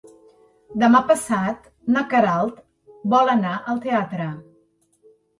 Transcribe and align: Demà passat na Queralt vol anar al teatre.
Demà 0.83 0.99
passat 1.09 1.67
na 1.95 2.01
Queralt 2.13 2.57
vol 3.15 3.29
anar 3.33 3.51
al 3.75 3.83
teatre. 3.85 4.27